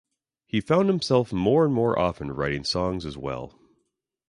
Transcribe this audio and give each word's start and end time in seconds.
He 0.47 0.61
found 0.61 0.87
himself 0.89 1.31
more 1.31 1.63
and 1.63 1.71
more 1.71 1.99
often 1.99 2.31
writing 2.31 2.63
songs 2.63 3.05
as 3.05 3.19
well. 3.19 3.59